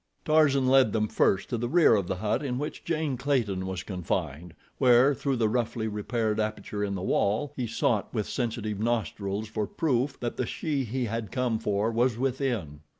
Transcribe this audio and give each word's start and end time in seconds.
Tarzan 0.25 0.65
led 0.67 0.93
them 0.93 1.07
first 1.07 1.47
to 1.49 1.59
the 1.59 1.69
rear 1.69 1.93
of 1.93 2.07
the 2.07 2.15
hut 2.15 2.41
in 2.41 2.57
which 2.57 2.83
Jane 2.83 3.17
Clayton 3.17 3.67
was 3.67 3.83
confined, 3.83 4.55
where, 4.79 5.13
through 5.13 5.35
the 5.35 5.47
roughly 5.47 5.87
repaired 5.87 6.39
aperture 6.39 6.83
in 6.83 6.95
the 6.95 7.03
wall, 7.03 7.53
he 7.55 7.67
sought 7.67 8.11
with 8.11 8.25
his 8.25 8.33
sensitive 8.33 8.79
nostrils 8.79 9.47
for 9.47 9.67
proof 9.67 10.19
that 10.19 10.37
the 10.37 10.47
she 10.47 10.85
he 10.85 11.05
had 11.05 11.31
come 11.31 11.59
for 11.59 11.91
was 11.91 12.17
within. 12.17 12.79